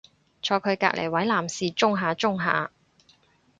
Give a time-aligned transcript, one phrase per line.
[0.41, 2.71] 坐佢隔離位男士舂下舂下